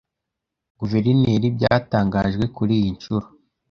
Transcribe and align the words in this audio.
Guverineri 0.79 1.47
byatangajwe 1.57 2.45
kuri 2.55 2.71
iyi 2.79 2.89
nshuro, 2.95 3.25